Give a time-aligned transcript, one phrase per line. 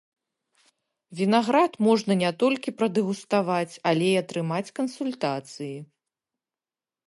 [1.19, 5.73] Вінаград можна не толькі прадэгуставаць, але і атрымаць кансультацыі.